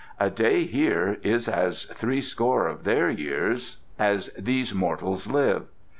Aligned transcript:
A 0.19 0.31
day 0.31 0.63
here 0.65 1.19
is 1.21 1.47
as 1.47 1.83
threescore 1.83 2.65
of 2.65 2.85
their 2.85 3.11
years 3.11 3.77
as 3.99 4.29
these 4.29 4.73
mortals 4.73 5.27
live. 5.29 5.67